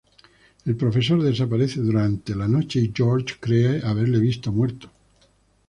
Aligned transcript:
El 0.65 0.75
profesor 0.77 1.21
desaparece 1.21 1.79
durante 1.79 2.33
la 2.33 2.47
noche 2.47 2.79
y 2.79 2.91
George 2.91 3.35
cree 3.39 3.83
haberlo 3.85 4.19
visto 4.19 4.51
muerto. 4.51 4.89